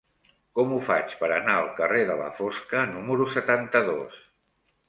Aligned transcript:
Com 0.59 0.71
ho 0.75 0.79
faig 0.85 1.13
per 1.19 1.29
anar 1.35 1.57
al 1.57 1.69
carrer 1.81 2.01
de 2.13 2.17
la 2.23 2.31
Fosca 2.39 2.83
número 2.97 3.29
setanta-dos? 3.37 4.21